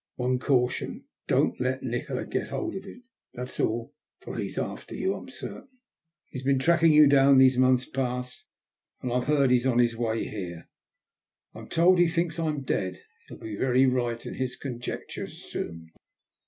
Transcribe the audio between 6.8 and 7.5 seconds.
you down